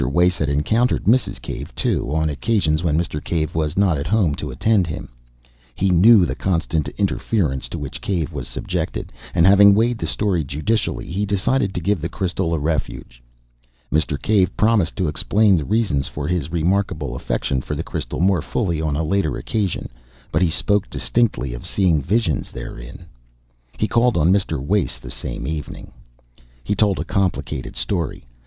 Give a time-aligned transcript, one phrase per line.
[0.11, 1.39] Wace had encountered Mrs.
[1.39, 3.23] Cave, too, on occasions when Mr.
[3.23, 5.09] Cave was not at home to attend to him.
[5.75, 10.43] He knew the constant interference to which Cave was subjected, and having weighed the story
[10.43, 13.21] judicially, he decided to give the crystal a refuge.
[13.93, 14.19] Mr.
[14.19, 18.81] Cave promised to explain the reasons for his remarkable affection for the crystal more fully
[18.81, 19.87] on a later occasion,
[20.31, 23.05] but he spoke distinctly of seeing visions therein.
[23.77, 24.59] He called on Mr.
[24.59, 25.91] Wace the same evening.
[26.63, 28.25] He told a complicated story.